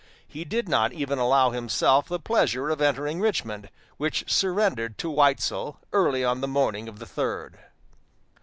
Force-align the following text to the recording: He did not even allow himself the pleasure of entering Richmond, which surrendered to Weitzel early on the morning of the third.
He 0.27 0.45
did 0.45 0.67
not 0.67 0.93
even 0.93 1.19
allow 1.19 1.51
himself 1.51 2.07
the 2.07 2.19
pleasure 2.19 2.71
of 2.71 2.81
entering 2.81 3.21
Richmond, 3.21 3.69
which 3.97 4.23
surrendered 4.25 4.97
to 4.97 5.11
Weitzel 5.11 5.79
early 5.93 6.23
on 6.25 6.41
the 6.41 6.47
morning 6.47 6.87
of 6.89 6.97
the 6.97 7.05
third. 7.05 7.59